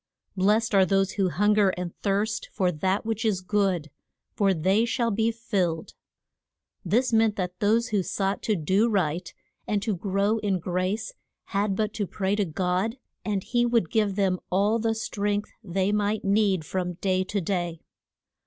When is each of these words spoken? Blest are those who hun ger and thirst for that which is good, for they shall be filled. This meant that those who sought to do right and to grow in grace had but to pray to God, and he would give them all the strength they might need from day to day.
Blest 0.35 0.73
are 0.73 0.83
those 0.83 1.11
who 1.11 1.29
hun 1.29 1.53
ger 1.53 1.69
and 1.77 1.95
thirst 1.97 2.49
for 2.51 2.71
that 2.71 3.05
which 3.05 3.23
is 3.23 3.39
good, 3.41 3.91
for 4.33 4.51
they 4.51 4.83
shall 4.83 5.11
be 5.11 5.29
filled. 5.31 5.93
This 6.83 7.13
meant 7.13 7.35
that 7.35 7.59
those 7.59 7.89
who 7.89 8.01
sought 8.01 8.41
to 8.41 8.55
do 8.55 8.89
right 8.89 9.31
and 9.67 9.79
to 9.83 9.95
grow 9.95 10.39
in 10.39 10.57
grace 10.57 11.13
had 11.53 11.75
but 11.75 11.93
to 11.93 12.07
pray 12.07 12.33
to 12.35 12.45
God, 12.45 12.97
and 13.23 13.43
he 13.43 13.63
would 13.63 13.91
give 13.91 14.15
them 14.15 14.39
all 14.49 14.79
the 14.79 14.95
strength 14.95 15.51
they 15.63 15.91
might 15.91 16.25
need 16.25 16.65
from 16.65 16.93
day 16.93 17.23
to 17.25 17.39
day. 17.39 17.81